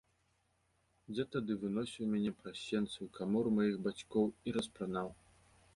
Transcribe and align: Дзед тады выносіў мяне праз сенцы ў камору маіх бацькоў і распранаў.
Дзед 1.13 1.27
тады 1.35 1.57
выносіў 1.65 2.09
мяне 2.15 2.31
праз 2.41 2.57
сенцы 2.69 2.93
ў 3.05 3.07
камору 3.19 3.49
маіх 3.61 3.75
бацькоў 3.87 4.25
і 4.47 4.57
распранаў. 4.59 5.09